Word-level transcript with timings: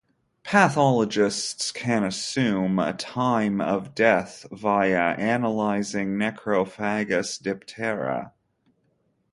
Pathologists 0.41 1.71
can 1.71 2.03
assume 2.03 2.79
a 2.79 2.91
time 2.91 3.61
of 3.61 3.93
death 3.93 4.47
via 4.51 5.11
analysing 5.11 6.15
necrophagous 6.17 7.39
diptera. 7.39 8.31